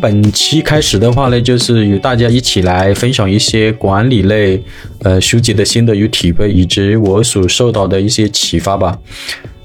[0.00, 4.62] 本期开始的话呢，就是与大家一起来分享一些管理类
[5.02, 8.98] 呃书籍的心得与体会，以及我所受到的一些启发吧。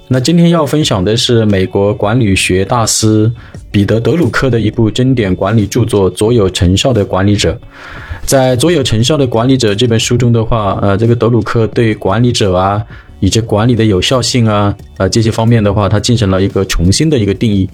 [0.09, 3.31] 那今天要分享的是美国管理学大师
[3.71, 7.53] 彼得·德鲁克的一部经典管理著作《卓有成效的管理者》。
[8.25, 12.83] 在《卓有成效的管理者》这本书中的话，呃，这个德鲁克对管理者啊。
[13.25, 17.67] 以及管理的有效性啊，呃，这些方面的话，他进行了一个重新的一个定义。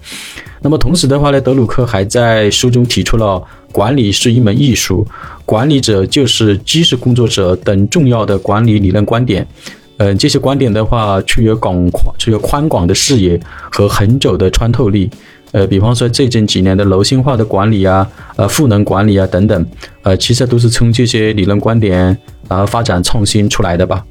[0.62, 5.06] 那么同时的话呢，德鲁克还在书中提出了管理是一门艺术，
[5.46, 9.46] 管理者就是基石工作者等重要的管理理论观点。
[9.98, 13.38] 嗯，这些观点的话，具有广宽、具有宽广的视野
[13.70, 15.10] 和很久的穿透力。
[15.52, 19.66] 呃，比方说最近几年的柔性化的管理啊，呃，赋能管理啊等等，
[20.04, 24.02] 呃，其实都是从这些理论观点啊发展创新出来的吧。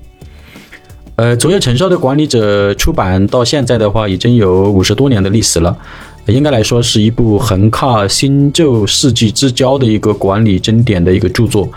[1.16, 5.76] 呃，卓越成效的管理者出版到现在的话，已经有五十多年的历史了，
[6.26, 11.68] 应该来说是一部横跨新旧世纪之交的一个管理经典的一个著作。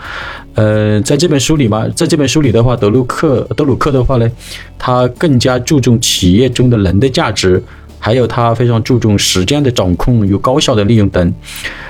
[0.54, 4.30] 呃，在这本书里嘛，在这本书里的话，德鲁克德鲁克的话呢，
[4.78, 7.62] 他更加注重企业中的人的价值，
[7.98, 11.34] 还有他非常注重时间的掌控与高效的利用等。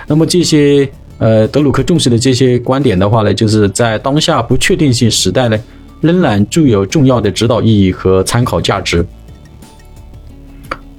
[0.08, 5.56] 那么这些呃，德鲁克重视的这些观点的话呢，就是在当下不确定性时代呢。
[6.04, 9.02] 仍然具有重要的指导意义和参考价值。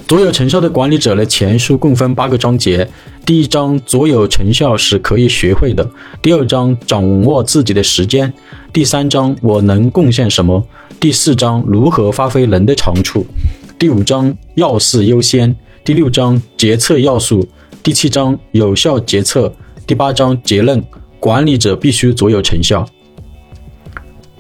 [0.08, 2.88] 卓有成效的管理者呢，前书共分八个章节。
[3.23, 5.83] 第一章，卓有成效是可以学会的；
[6.23, 8.28] 第二章，掌握自己的时间；
[8.73, 10.59] 第三章，我能贡献什么；
[11.00, 13.22] 第四章，如何发挥人的长处；
[13.78, 17.42] 第五章，要事优先；第六章，决策要素；
[17.83, 19.52] 第七章，有效决策；
[19.86, 20.83] 第八章，结论：
[21.20, 22.88] 管理者必须卓有成效。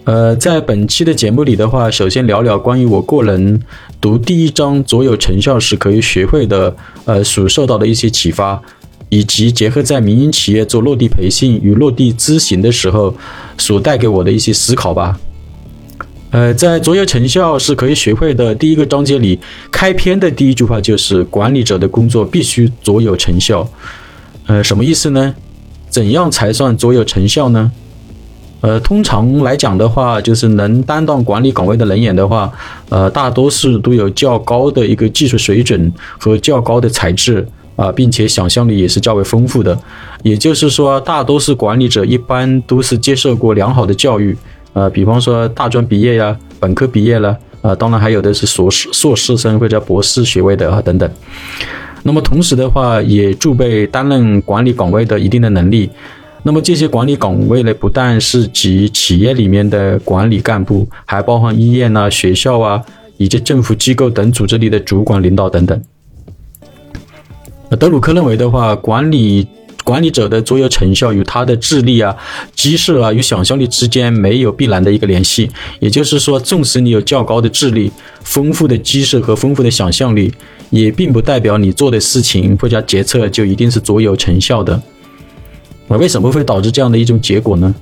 [0.05, 3.59] 呃，在本期的节目里的话，首先聊聊关于我个人
[3.99, 6.75] 读第一章“卓有成效时可以学会的”
[7.05, 8.61] 呃所受到的一些启发，
[9.09, 13.15] 以及结合在民营企业做落地培训与落地咨询的时候
[13.57, 15.19] 所带给我的一些思考吧。
[16.29, 19.39] 呃，在“卓有成效是可以学会的”第一个章节里，
[19.71, 23.67] 开篇的第一句话就是“管理者的工作必须卓有成效”。
[24.45, 25.33] 呃，什么意思呢？
[25.89, 27.71] 怎样才算卓有成效呢？
[28.61, 32.51] 呃，通常来讲的话，就是能担当管理岗位的人员的话，
[32.89, 37.45] 呃，大多数都有较高的一个技术水准和较高的才智
[37.75, 39.77] 啊，并且想象力也是较为丰富的。
[40.23, 44.35] 也就是说，大多数管理者一般都是接受过良好的教育，
[44.73, 51.07] 呃，比方说大专毕业呀、本科毕业了，啊，当然还有的是硕士、硕士生或者博士学位的啊等等。
[52.01, 55.89] 那么同时的话，也具备担任管理岗位的一定的能力。
[56.47, 62.79] 那么这些管理岗位呢，不但是指企业里面的管理干部，还包含医院呐、学校啊，
[63.17, 65.81] 以及政府机构等组织里的主管领导等等。
[67.79, 69.47] 德鲁克认为的话，管理
[69.83, 72.15] 管理者的卓有成效与他的智力啊、
[72.53, 75.49] 知识啊与想象力之间没有必然的一个联系。
[75.79, 77.91] 也就是说，纵使你有较高的智力、
[78.21, 80.31] 丰富的知识和丰富的想象力，
[80.69, 84.79] 也并不代表你做的事情或者决策就一定是卓有成效的。
[85.87, 87.73] 那为什么会导致这样的一种结果呢？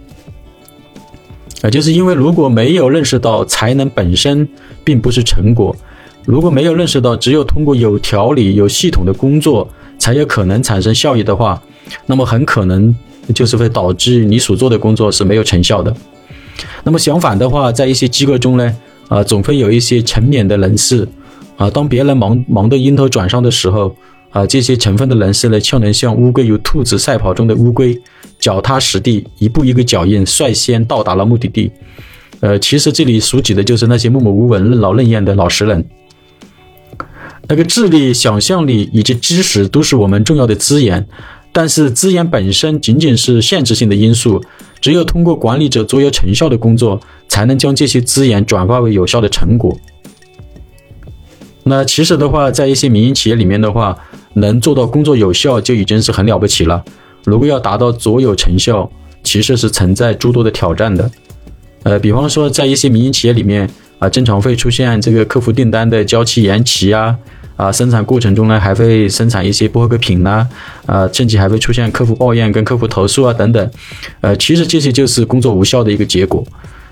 [1.62, 4.46] 啊，就是因为如果没有认识到才能本身
[4.84, 5.74] 并不是成果，
[6.26, 9.66] 如果没有认识到只有通过有条理、有系统的工作
[9.98, 11.62] 才有可能产生效益的话，
[12.06, 12.94] 那么很可能
[13.34, 15.96] 就是会导致你所做的工作是没有成效的。
[16.84, 18.76] 那么相反的话，在一些机构中呢，
[19.08, 21.08] 啊，总会有一些沉湎的人士，
[21.56, 23.96] 啊，当别人忙忙得晕头转向的时候。
[24.34, 27.98] 啊，这些成分的人士呢，却能像乌龟与兔子赛跑中的乌龟，
[28.40, 31.72] 脚踏实地，一步一个脚印，率先到达了目的地。
[32.40, 35.86] 呃，其实这里所指的就是那些默默无闻、任劳任怨的老实人。
[37.48, 41.08] 那个智力、想象力以及知识都是我们重要的资源，
[41.52, 44.44] 但是资源本身仅仅是限制性的因素。
[44.82, 49.78] 只有通过管理者卓有成效的工作，才能将这些资源转化为有效的成果。
[51.64, 53.98] 那其实的话，在一些民营企业里面的话，
[54.34, 56.84] 能做到工作有效就已经是很了不起了。
[57.24, 58.90] 如果要达到卓有成效，
[59.24, 61.10] 其实是存在诸多的挑战的。
[61.84, 63.70] 呃，比方说在一些民营企业里面
[64.00, 67.16] 啊，经常会出现这个客户订单的交期延期啊，
[67.56, 70.48] 啊，生产过程中呢还会生产一些不合格品呐，
[70.86, 73.72] 啊，甚至还会出现客户抱怨跟客户投诉啊等等。
[74.22, 76.44] 呃，其实这些就是工作无效的一个结果。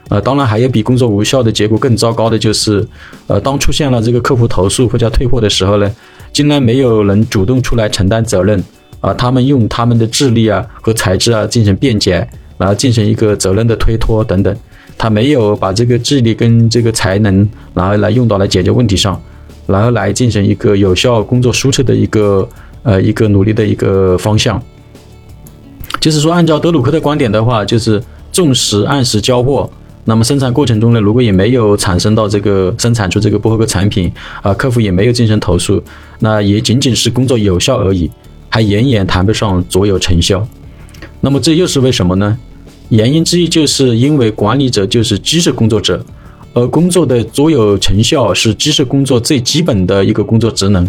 [0.09, 2.85] 呃，当然还有比工作无效的结果更糟糕的就是，
[3.27, 5.89] 呃，当出现了这个客户投诉或者退货的时候呢，
[6.33, 8.63] 竟然没有人主动出来承担责任，
[8.99, 14.55] 啊，他们用他们的智力啊和才智啊进行辩解，然后进行一个责任的推脱等等，
[14.97, 19.21] 他没有把这个智力跟这个才能，然后来用到来解决问题上，
[19.67, 22.47] 然后来进行一个有效工作输出的一个
[22.83, 24.61] 呃一个努力的一个方向。
[25.99, 28.01] 就是说，按照德鲁克的观点的话，就是
[28.31, 29.69] 重视按时交货。
[30.03, 34.11] 那么生产过程中呢，如果也没有产生到这个生产出这个不合格产品
[34.41, 35.81] 啊，客户也没有进行投诉，
[36.19, 38.09] 那也仅仅是工作有效而已，
[38.49, 40.45] 还远远谈不上卓有成效。
[41.19, 42.37] 那么这又是为什么呢？
[42.89, 46.03] 原因之一就是因为管理者就是基石工作者，
[46.53, 50.85] 而工作的卓有成效是基石工作最基本的一个工作职能，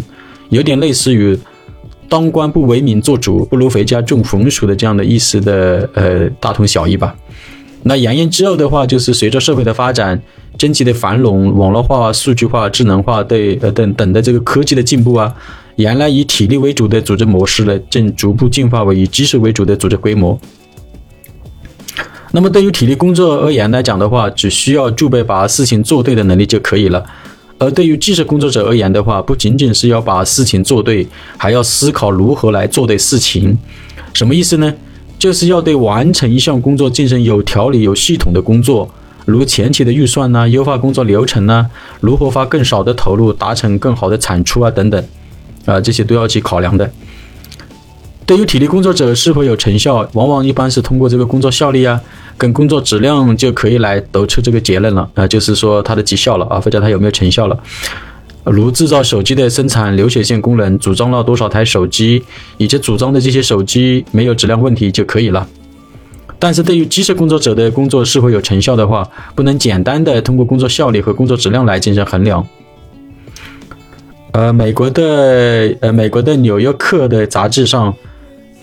[0.49, 1.37] 有点类似于。
[2.09, 7.15] 当官不为民做主，不如回家种红薯的这样的意思的，呃，大同小异吧。
[7.83, 10.21] 那扬言之后的话，就是随着社会的发展、
[10.57, 15.33] 经济的繁荣、网络化、数据化、智能化对呃等等的这个科技的进步啊，
[15.75, 20.39] 原来以体力为主的组织模式呢，正逐步进化为以技术为主的组织规模。
[22.31, 27.03] 那么对于体力工作而言来讲的话，只需要具备把事情做对的能力就可以了。
[27.59, 31.05] 而对于技术工作者而言的话，不仅仅是要把事情做对，
[31.37, 33.57] 还要思考如何来做对事情。
[34.13, 34.73] 什么意思呢？
[35.23, 38.89] 就是要对完成一项工作进行有条理、有系统的工作，
[39.23, 41.65] 如前期的预算呐、优化工作流程呐、
[42.01, 45.01] 如何花更少的投入达成更好的产出啊等等，
[45.63, 46.91] 啊，这些都要去考量的。
[48.25, 52.01] 对于体力工作者是否有成效，往往一般是通过这个工作效率啊。
[52.35, 57.57] 跟工作质量就可以来得出这个结论了啊，就是说它的绩效了啊，或者它有没有成效了。
[58.45, 62.21] 如制造手机的生产流水线工人组装了多少台手机，
[62.57, 65.47] 以及组装的这些手机没有质量问题就可以了。
[66.39, 72.45] 但是对于机械工作者的工作是否有成效的话，不能简单的通过工作效率和工作质量来进行衡量。
[74.31, 77.93] 呃，美国的呃美国的纽约客的杂志上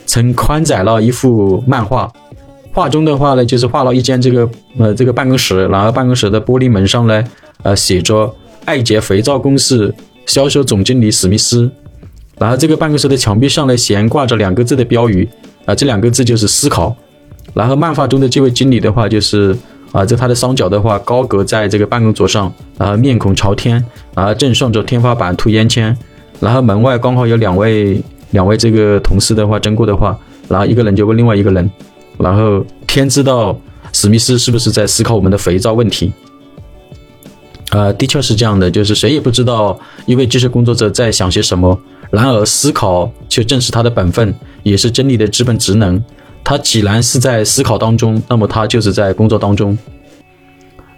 [0.04, 2.12] 曾刊载了一幅漫画。
[2.72, 7.24] 画中的话呢，就是画了一间这个呃这个办公室，然后办公室的玻璃门上呢，
[7.62, 8.34] 呃写着
[8.64, 9.94] 爱洁肥皂公司
[10.26, 11.70] 销售总经理史密斯，
[12.38, 15.28] 然后这个办公室的墙壁上呢悬挂着两个字的标语，
[15.64, 16.94] 啊这两个字就是思考，
[17.54, 19.56] 然后漫画中的这位经理的话就是
[19.92, 23.84] 啊在他的双脚的话高隔在这个办公桌上，然后面孔朝天，
[24.14, 25.96] 然后正顺着天花板吐烟签，
[26.38, 30.16] 然后门外刚好有两位两位这个同事的话经过的话，
[30.48, 31.68] 然后一个人就问另外一个人。
[32.18, 33.58] 然后天知道
[33.92, 36.12] 史密斯是不是在思考我们的肥皂问题？
[37.70, 41.78] 呃，的确是这样的，就是谁也不知道一位技术工作者在想些什么。
[42.10, 44.34] 然而思考却正是他的本分，
[44.64, 46.02] 也是真理的基本职能。
[46.42, 49.78] 他既然是在思考当中，那么他就是在工作当中。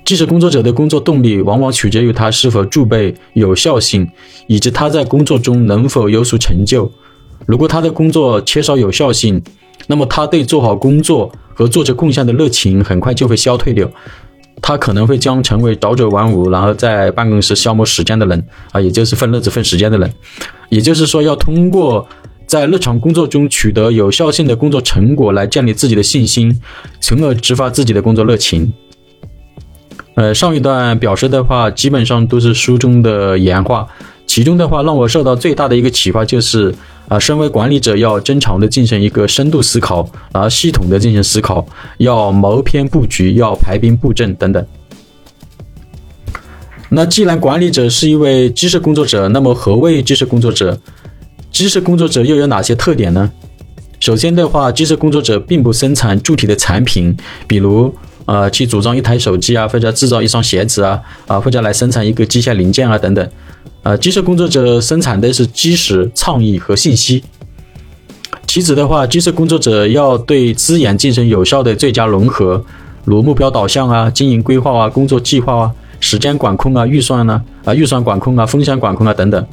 [0.04, 4.08] 技术工作者的工作动力往往取决于他是否具备有效性，
[4.46, 6.90] 以及他在工作中能否有所成就。
[7.46, 9.42] 如果他的工作缺少有效性，
[9.88, 13.88] 那么他对做好工作和做出贡献的热情很快就会消退掉，
[14.60, 20.12] 他可能会将成为早九晚五，然后在办公室消磨时间的人啊，也就是分日子分时间的人。
[20.69, 22.06] 也就是说，要通过
[22.46, 26.60] 在日常工作中取得有效性的工作成果来建立自己的信心，
[27.00, 28.72] 从而激发自己的工作热情。
[30.14, 33.88] 呃，上一段表示的话，基本上都是书中的原话，
[34.26, 36.75] 其中的话让我受到最大的一个启发就是。
[37.08, 41.66] 啊，身为管理者要经常的进行一个深度思考，然后系统的进行思考，
[41.99, 44.64] 要谋篇布局，要排兵布阵等等。
[46.88, 50.78] 那既然管理者是一位知识工作者，那么何谓知识工作者？
[51.50, 53.30] 知识工作者又有哪些特点呢？
[54.00, 57.14] 首先的话，知识工作者并不生产具体的产品，
[57.47, 57.94] 比如
[58.25, 63.30] 呃去组装一台手机啊，或者制造一双鞋子啊，啊或者来生产一个机械零件啊等等。
[63.82, 67.24] 呃，机设工作者生产的是知识、创意和信息。
[68.46, 72.64] 其次的话，机设工作者要对资源进行有效的最佳融合，
[73.04, 79.44] 如目标导向啊、经营规划啊、工作计划啊、时间管控啊、预算呢啊、预算管控啊、风险管控啊等等。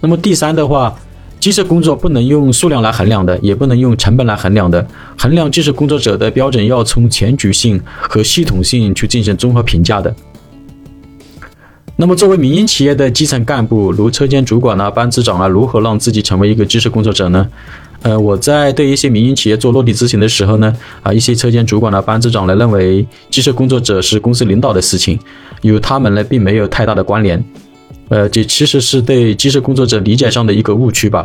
[0.00, 0.94] 那么第三的话，
[1.40, 4.86] 机设工作不能用数量来衡量的，也不能用成本来衡量的。
[5.18, 10.14] 衡量技术工作者的标准要从全局性和系统性去进行综合评价的。
[11.96, 17.48] 那么，作为民营企业的基层干部，如车间主管啊、班组长啊，如何让自己成为一个知识工作者呢？
[18.02, 20.74] 呃，我在对一些民营企业做落地咨询的时候呢，
[21.04, 25.16] 啊，一些车间主管呢、班组长呢，认为知识工作者是公司领导的事情，
[25.62, 27.42] 与他们呢并没有太大的关联。
[28.08, 31.24] 呃，这其实是对知识工作者理解上的一个误区吧。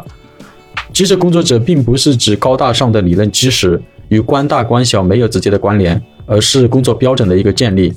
[0.94, 7.92] 知识工作者并不是指高大上的理论知识，与官大官小没有直接的关联，而是工作标准的一个建立。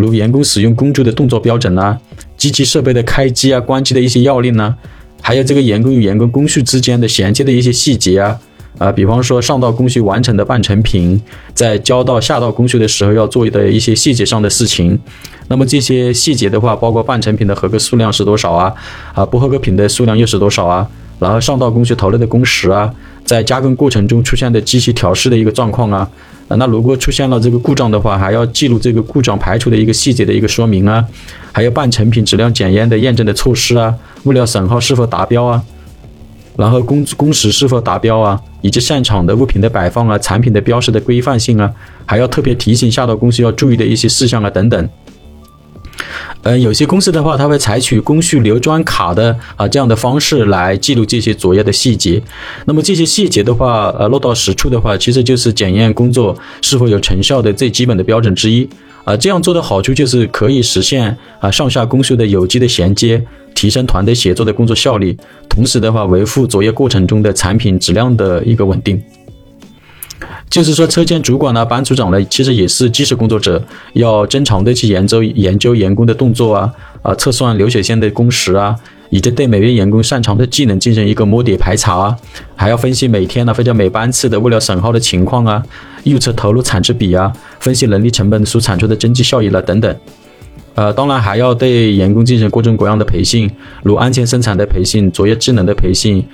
[0.00, 1.98] 如员工使用工具的动作标准呐，
[2.36, 4.72] 机器设备的开机啊、关机的一些要领呐，
[5.20, 8.38] 还有这个员工与员工工序之间的衔接的一些细节啊，
[8.78, 11.20] 啊，比方说上道工序完成的半成品，
[11.52, 14.96] 在交到下道工序的时候要做的一些细节上的事情。
[15.48, 18.72] 那么这些细节的话，包括半成品的合格数量是多少啊？
[19.14, 20.88] 啊，不合格品的数量又是多少啊？
[21.18, 22.94] 然后上道工序投入的工时啊，
[23.28, 26.08] 在加工过程中出现的机器调试的一个状况啊，
[26.48, 31.04] 那如果出现了这个故障的话，还要记录这个故障排除的一个细节的一个说明啊，
[31.52, 33.94] 还有半成品质量检验的验证的措施啊，
[34.24, 35.62] 物料损耗是否达标啊，
[36.56, 41.70] 然后工工时是否达标啊，以及现场的物品的摆放啊，产品的标识的规范性啊，
[42.06, 44.88] 还要特别提醒下道工序要注意的一些事项啊等等。
[46.48, 52.22] 嗯，有些公司的话，它会采取工序流转卡的啊这样的方式来记录这些作业的细节。
[52.64, 58.66] 那么这些细节的话，呃，落到实处的话，其实就是检验工作是否有成效的最基本的标准之一。
[59.04, 63.22] 啊，这样做的好处就是可以实现啊上下工序的有机的衔接，
[63.54, 65.14] 提升团队协作的工作效率，
[65.50, 68.98] 同时的话维护作业过程中的产品质量的一个稳定。
[70.50, 73.62] 就是说，车间主管呢、班组长呢，其实也是技术工作者，
[73.92, 78.74] 要正常的去研究研究员工的动作啊，啊，测算流水线的工时啊，
[79.10, 82.16] 以及对每位员工擅长的技能进行一个摸底排查啊，
[82.56, 85.62] 还要分析每天呢或者每班次的物料损耗的情况啊，
[86.04, 89.94] 预测投入产值比啊，分析人力成本所产出的经济效益了等等。
[90.74, 93.50] 呃，当然还要对员工进行各种各样的培训，
[93.82, 96.24] 如安全生产的培训、作业技能的培训。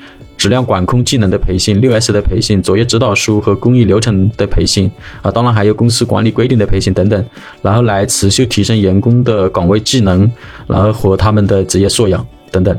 [0.44, 4.90] 质量管控技能的培训、六 S 的培训、作业指导书和工艺流程的培训
[5.22, 7.24] 啊，当然还有公司管理规定的培训等等，
[7.62, 10.30] 然后来持续提升员工的岗位技能，
[10.66, 12.78] 然后和他们的职业素养等等。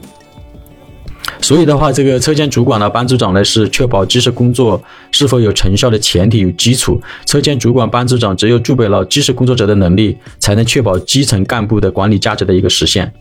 [1.41, 4.79] 所以的话，这个车间主管呢、班组长呢，是确保技术工作
[5.09, 7.01] 是否有成效的前提与基础。
[7.25, 13.11] 车间主管、班组长只有具备了技术工作者的能力，才能确保基层干部的管理价值的一个实现。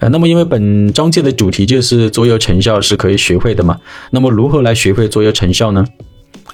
[0.00, 3.78] 呃，那么因为本章节的主题就是卓有成效是可以学会的嘛，
[4.10, 5.84] 那么如何来学会卓有成效呢？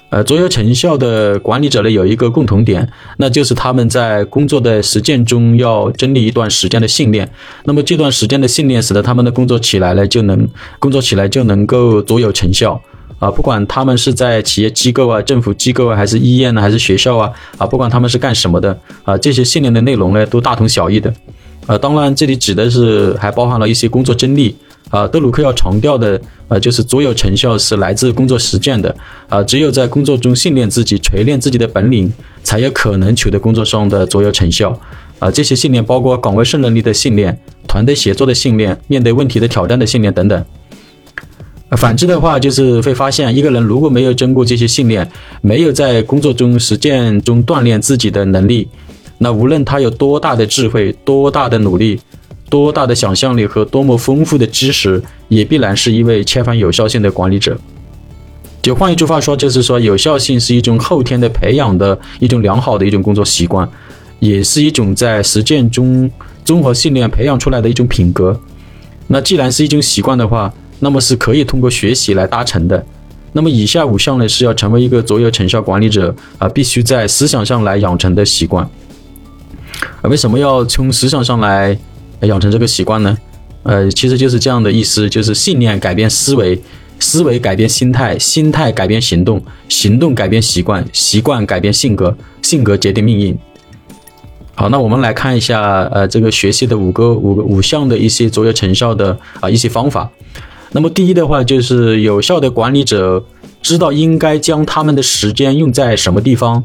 [0.09, 7.29] 呃，卓有成效的管理者呢有一个共同点，那就是他们在工作的实践中要经历一段时间的训练，
[7.65, 10.47] 那么这段时间的训练使得他们的工作起来呢就能
[10.79, 12.81] 工作起来就能够卓有成效
[13.19, 21.13] 啊，不管他们是在企业机构啊、政府机构啊，还是医院呢，还是学校啊，啊，不管他们是干什么的啊，这些训练的内容呢都大同小异的。
[21.67, 24.55] 呃，当然，这里指的是还包含了一些工作经历
[24.89, 25.05] 啊。
[25.05, 28.95] 德鲁克要强调的，呃，就是所有成效是来自工作实践的
[29.27, 29.43] 啊。
[29.43, 34.79] 只有在工作中训练自己、锤炼自己的本领，才有可能取得工作上的卓有成效
[35.19, 35.29] 啊。
[35.29, 40.45] 这些训练包括岗位胜任力的训练、团队协作的训练、面对问题的挑战的训练等等。
[41.71, 45.05] 反之的话，就是会发现，一个人如果没有经过这些训练，
[45.41, 48.69] 没有在工作中实践中锻炼自己的能力。
[49.17, 51.99] 那无论他有多大的智慧、多大的努力、
[52.49, 57.57] 多大的想象力和多么丰富的知识，也必然是一位缺乏有效性的管理者。
[58.61, 63.67] 就换一句话说，就是说，有效性是一种后天的培养的一种良好的一种工作习惯，
[64.19, 66.09] 也是一种在实践中
[66.43, 68.37] 综合训练培养出来的一种品格。
[69.07, 72.85] 那既然是一种习惯的话，那么是可以通过学习来达成的。
[73.31, 78.69] 那么以下五项呢，是要成为一个卓有成效管理者啊，必须在思想上来养成的习惯。
[80.03, 81.77] 为什么要从思想上来
[82.21, 83.17] 养成这个习惯呢？
[83.63, 86.61] 呃，其实就是这样的意思，就是信念改变思维，
[86.99, 93.37] 思维改变心态，心态改变行动，行动改变习惯，习惯改变性格，性格决定命运。
[94.55, 100.09] 好，那我们来看一下，呃，这个学习的五个五个五项的一些卓越成效的啊一些方法。
[100.71, 103.23] 那么第一的话，就是有效的管理者
[103.61, 106.63] 知道应该将他们的时间用在什么地方。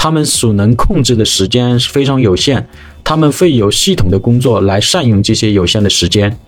[0.00, 2.64] 他们所能控制的时间是非常有限，
[3.02, 6.38] 他们会有系统的工作来善用这些有限的时间。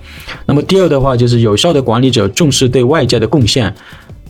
[0.46, 3.74] 那么第二的话，就是有效的管理者重视对外界的贡献，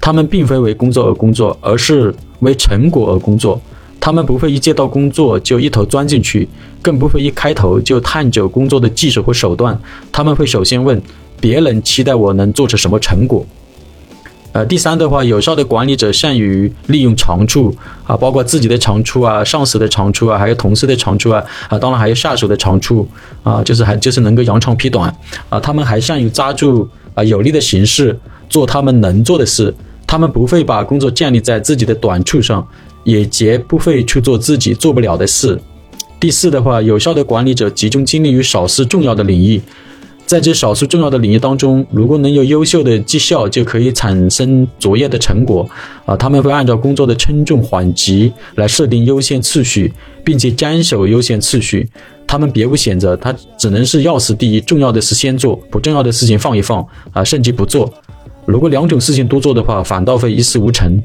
[0.00, 3.60] 他们并非为工作而工作，而是为成果而工作。
[4.00, 6.48] 他们不会一接到工作就一头钻进去，
[6.80, 9.78] 更不会一开头就探究工作的技术和手段。
[10.10, 10.98] 他们会首先问
[11.38, 13.44] 别人期待我能做出什么成果。
[14.52, 17.72] 呃，第三的话，有效的管理者善于利用长处
[18.04, 23.06] 啊，包括自己的长处啊、上司的长处啊，还有同事的长处啊，啊，当然还有下属的长处
[23.44, 25.14] 啊，就是还就是能够扬长避短
[25.48, 25.60] 啊。
[25.60, 29.72] 他们还善于抓住啊有利的形式做他们能做的事，
[30.04, 32.66] 他们不会把工作建立在自己的短处上，
[33.04, 35.56] 也绝不会去做自己做不了的事。
[36.18, 39.62] 第四的话，有效的管理者集中精力于少数重要的领域。
[40.30, 45.68] 在这少数重要的领域当中，如果能有优秀的绩效，就可以产生卓越的成果。
[46.06, 51.88] 啊，他们会按照工作的轻重缓急来设定优先次序，并且坚守优先次序。
[52.28, 57.92] 他们别无选择，他只能是要事第一，重要的事先做，不重要的事情放一放，啊，甚至不做。
[58.46, 61.02] 如果两种事情都做的话，反倒会一事无成。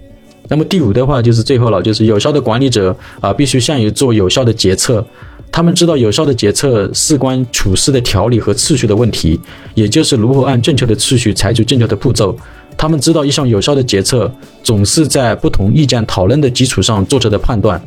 [0.47, 5.05] 那么第五的话就是最后了，就是有效的管理者啊，必须善于做有效的决策。
[5.51, 9.39] 他们知道有效的决策事关处事的条理和次序的问题，
[9.73, 12.37] 也就是如何按正确的次序采取正确的步骤。
[12.77, 14.29] 他们知道一项有效的决策
[14.61, 17.81] 总是在不同意见讨论的基础上做出的判断，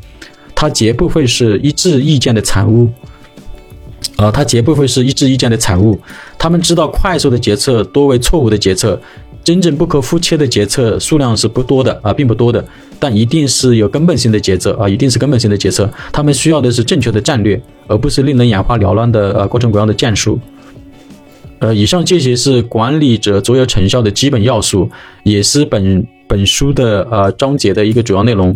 [0.55, 2.89] 它绝不会是一致意见的产物。
[4.17, 6.01] 啊，它绝不会是一致意见的产物。
[6.39, 8.99] 他们知道快速的决策多为错误的决策。
[9.49, 12.63] 真正不可肤浅的决策数量是不多的啊，并不多的，
[12.99, 15.91] 但一定是有根本性的决策啊，一定是根本性的决策。
[16.13, 20.39] 他们需要的是正确的战略，而不是令人眼花缭乱的呃各种各样的战术。
[21.61, 24.87] 呃，以上这些是管理者卓有成效的基本要素，
[25.23, 28.55] 也是本本书的呃章节的一个主要内容。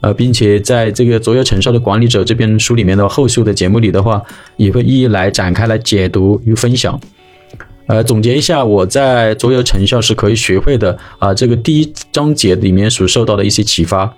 [0.00, 4.22] 呃，并且在这个卓有成效的管理者这边书里面的后续的节目里的话，
[4.56, 6.98] 也会一一来展开来解读与分享。
[7.90, 11.34] 呃，总结一下，我在卓有成效是可以学会的啊。
[11.34, 14.14] 这个第一章节里面所受到的一些启发。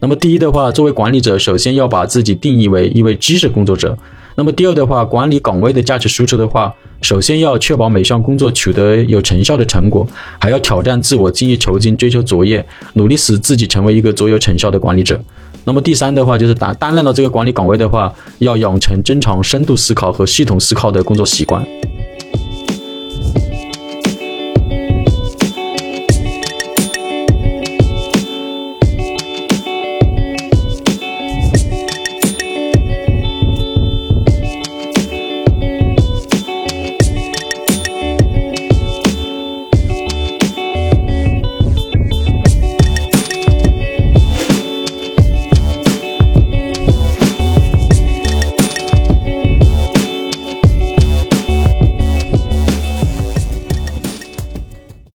[0.00, 3.96] 那么，第一的话，作为管理者，首先要把自己定义为一位知识工作者。
[4.34, 10.06] 那么，第二的话，管理岗位的价值输出的话，首先要确保每项工作取得有成效的成果，
[10.38, 12.62] 还要挑战自我，精益求精，追求卓越，
[12.92, 15.18] 努力使自己成为一个卓有成效的管理者。
[15.64, 21.66] 那么，第三的话，就是担担任了这个管理岗位的话，要养成正常深度思考和系统思考的工作习惯。